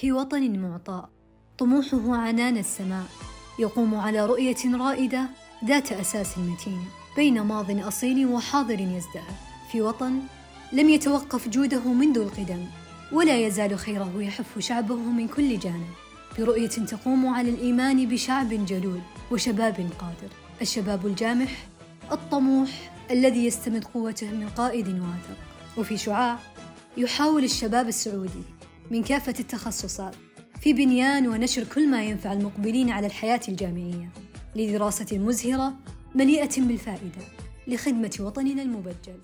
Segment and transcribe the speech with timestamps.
[0.00, 1.08] في وطن معطاء
[1.58, 3.06] طموحه عنان السماء.
[3.58, 5.28] يقوم على رؤية رائدة
[5.64, 6.84] ذات أساس متين
[7.16, 9.34] بين ماض أصيل وحاضر يزدهر.
[9.72, 10.20] في وطن
[10.72, 12.64] لم يتوقف جوده منذ القدم
[13.12, 15.90] ولا يزال خيره يحف شعبه من كل جانب.
[16.38, 19.00] برؤية تقوم على الإيمان بشعب جلول
[19.30, 20.32] وشباب قادر.
[20.62, 21.66] الشباب الجامح
[22.12, 22.70] الطموح
[23.10, 25.38] الذي يستمد قوته من قائد واثق
[25.78, 26.38] وفي شعاع
[26.96, 28.55] يحاول الشباب السعودي
[28.90, 30.14] من كافة التخصصات.
[30.60, 34.10] في بنيان ونشر كل ما ينفع المقبلين على الحياة الجامعية
[34.56, 35.74] لدراسة مزهرة
[36.14, 37.22] مليئة بالفائدة
[37.66, 39.20] لخدمة وطننا المبجل.